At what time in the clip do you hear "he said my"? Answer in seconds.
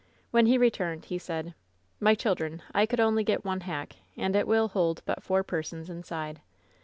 1.05-2.15